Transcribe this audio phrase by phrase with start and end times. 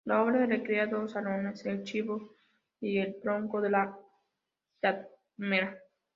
[0.03, 2.33] La obra recrea dos salones: el chivo,
[2.79, 3.99] y el tronco y de la
[4.81, 5.77] palmera.